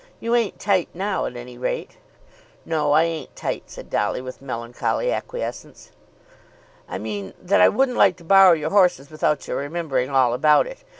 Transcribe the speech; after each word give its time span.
You 0.19 0.33
ain't 0.33 0.59
tight 0.59 0.89
now, 0.95 1.27
at 1.27 1.35
any 1.35 1.59
rate." 1.59 1.97
"No; 2.65 2.93
I 2.93 3.03
ain't 3.03 3.35
tight," 3.35 3.65
said 3.67 3.91
Dolly, 3.91 4.19
with 4.19 4.41
melancholy 4.41 5.11
acquiescence. 5.13 5.91
"I 6.89 6.97
mean 6.97 7.35
that 7.39 7.61
I 7.61 7.69
wouldn't 7.69 7.99
like 7.99 8.17
to 8.17 8.23
borrow 8.23 8.53
your 8.53 8.71
horses 8.71 9.11
without 9.11 9.47
your 9.47 9.57
remembering 9.57 10.09
all 10.09 10.33
about 10.33 10.65
it. 10.65 10.83